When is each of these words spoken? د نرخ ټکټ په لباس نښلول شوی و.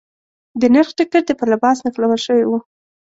د 0.61 0.63
نرخ 0.73 0.89
ټکټ 0.97 1.27
په 1.39 1.45
لباس 1.51 1.77
نښلول 1.85 2.19
شوی 2.25 2.43
و. 2.47 2.51